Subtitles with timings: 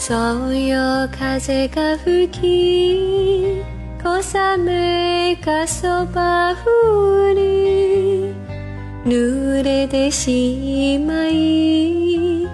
[0.00, 3.62] そうよ風が吹き
[4.02, 8.32] 小雨がそば降り
[9.04, 12.48] 濡れてしまい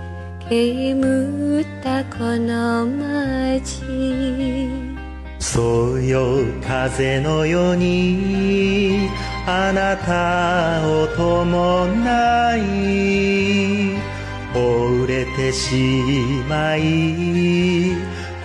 [0.49, 3.81] 煙ったこの街。
[5.39, 9.09] そうよ風のように
[9.47, 13.16] あなたを伴い
[15.37, 17.95] てしまい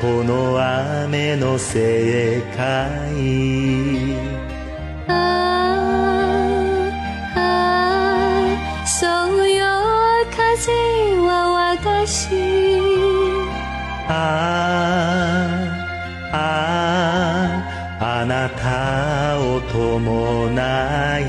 [0.01, 0.59] この
[1.03, 2.67] 雨の世界
[5.07, 5.13] あ
[6.67, 6.73] あ
[7.35, 7.39] あ
[8.83, 9.65] あそうよ
[10.35, 10.71] 風
[11.21, 12.35] は私
[14.09, 14.11] あ
[16.33, 16.45] ああ
[18.01, 20.51] ああなたを伴
[21.19, 21.23] い。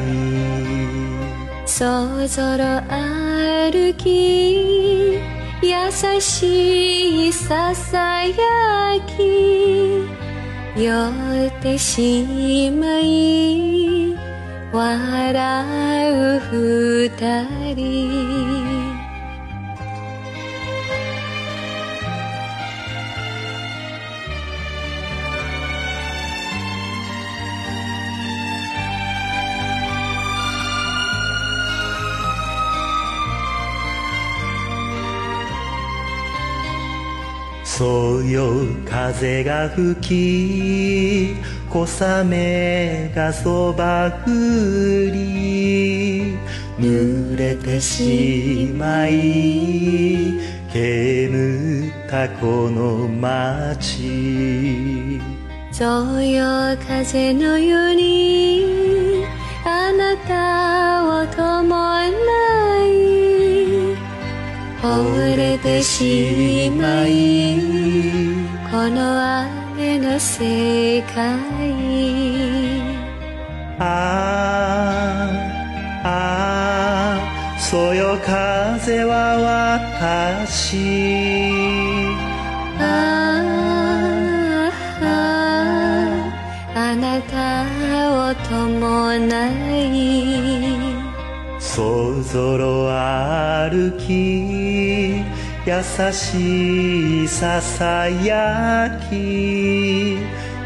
[1.67, 5.32] そぞろ歩き。
[5.63, 8.35] 優しいささや
[9.07, 10.05] き
[10.77, 10.93] 酔
[11.49, 14.17] ってしまい
[14.73, 18.62] 笑う二人。
[37.65, 41.37] そうよ風が吹き
[41.71, 41.87] 小
[42.21, 44.31] 雨がそば降
[45.11, 46.37] り
[46.79, 50.35] 濡れてしまい
[50.73, 55.21] 煙ったこの街。
[55.71, 58.82] そうよ風のように
[65.63, 67.61] てしまい
[68.69, 69.45] この
[69.77, 71.39] 雨の世界
[73.79, 75.31] あ
[76.05, 76.09] ああ
[77.17, 79.39] あそよ風は
[80.03, 80.77] 私。
[82.79, 82.83] あ
[84.59, 85.07] ああ
[86.75, 87.35] ああなた
[88.31, 89.31] を伴
[89.87, 90.03] い
[91.61, 95.23] そぞろ歩き
[95.65, 95.81] 優
[96.13, 100.19] しいささやき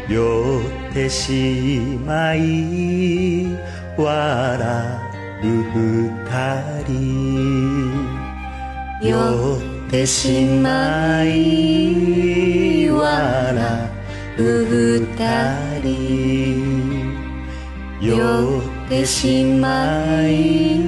[0.09, 3.45] 酔ってしまい
[3.95, 5.07] 笑
[5.43, 7.93] う二人。
[9.03, 9.15] 酔
[9.85, 13.89] ってしまい笑
[14.39, 15.05] う二
[15.83, 15.93] 人。
[18.01, 18.17] 酔
[18.87, 20.81] ってしまい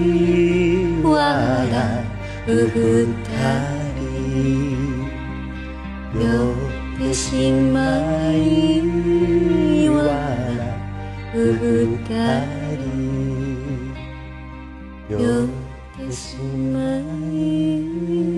[1.03, 2.03] 笑
[2.47, 3.05] う二
[3.83, 3.88] 人。
[6.15, 6.25] 酔
[6.95, 7.81] ってしま
[8.33, 10.03] いは
[11.35, 11.35] う。
[11.35, 11.97] 二
[12.77, 12.83] 人
[15.09, 15.47] 酔っ
[15.97, 16.77] てしま
[17.31, 18.28] い